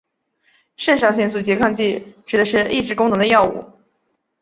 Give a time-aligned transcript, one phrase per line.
[0.77, 3.63] 肾上腺素拮抗剂指的是抑制功能的药物。